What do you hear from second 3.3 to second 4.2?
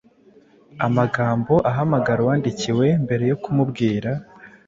yo kumubwira